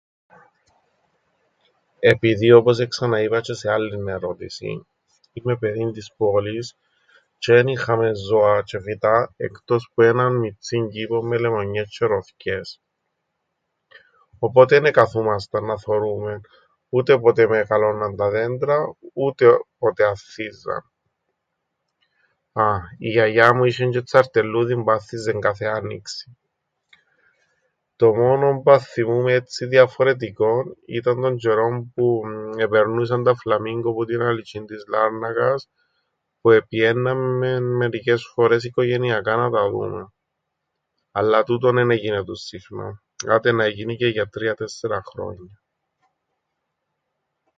Επειδή 1.99 2.51
όπως 2.51 2.79
εξαναείπα 2.79 3.37
τζ̆αι 3.41 3.55
σε 3.57 3.71
άλλην 3.71 4.07
ερώτησην 4.07 4.85
είμαι 5.33 5.57
παιδίν 5.57 5.91
της 5.91 6.13
πόλης 6.17 6.75
τζ̆αι 7.39 7.53
εν 7.57 7.67
είχαμεν 7.67 8.15
ζώα 8.15 8.63
τζ̆αι 8.65 8.81
φυτά 8.81 9.33
εκτός 9.37 9.91
που 9.93 10.01
έναν 10.01 10.35
μιτσήν 10.35 10.89
κήπον 10.89 11.27
με 11.27 11.37
λεμονιές 11.37 11.87
τζ̆αι 11.87 12.07
ροθκιές. 12.07 12.79
Οπότε 14.39 14.75
εν 14.75 14.85
εκαθούμασταν 14.85 15.65
να 15.65 15.77
θωρούμεν 15.77 16.41
ούτε 16.89 17.19
πότε 17.19 17.41
εμεγαλώνναν 17.41 18.15
τα 18.15 18.29
δέντρα 18.29 18.95
ούτε 19.13 19.45
όποτε 19.47 20.03
ανθίζαν. 20.05 20.91
Α! 22.53 22.65
Η 22.97 23.09
γιαγιά 23.09 23.53
μου 23.53 23.63
είσ̆εν 23.63 23.89
τζ̆αι 23.95 24.03
τσαρτελλούδιν 24.03 24.83
που 24.83 24.91
άνθιζεν 24.91 25.39
κάθε 25.39 25.65
άννοιξην. 25.65 26.35
Το 27.95 28.13
μόνον 28.15 28.63
που 28.63 28.71
αθθυμούμαι 28.71 29.33
έτσι 29.33 29.65
διαφορετικόν 29.65 30.77
ήταν 30.85 31.21
τον 31.21 31.37
τζ̆αιρόν 31.37 31.91
που 31.93 32.23
επερνούσαν 32.57 33.23
τα 33.23 33.35
φλαμίγκο 33.35 33.93
που 33.93 34.05
την 34.05 34.21
αλυτζ̆ήν 34.21 34.63
της 34.65 34.85
Λάρνακας 34.87 35.69
που 36.41 36.51
επηαίνναμεν 36.51 37.63
μερικές 37.63 38.27
φορές 38.33 38.63
οικογενειακά 38.63 39.35
να 39.35 39.49
τα 39.49 39.69
δούμεν. 39.69 40.13
Αλλά 41.11 41.43
τούτον 41.43 41.77
εν 41.77 41.91
εγίνετουν 41.91 42.35
συχνά. 42.35 43.01
Άτε 43.27 43.51
να 43.51 43.63
εγίνηκεν 43.65 44.09
για 44.09 44.27
τρία– 44.27 44.55
τέσσερα 44.57 45.01
χρόνια. 45.05 45.61